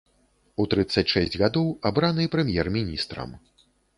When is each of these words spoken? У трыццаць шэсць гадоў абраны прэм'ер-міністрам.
У 0.63 0.65
трыццаць 0.71 1.03
шэсць 1.13 1.37
гадоў 1.41 1.69
абраны 1.91 2.25
прэм'ер-міністрам. 2.37 3.29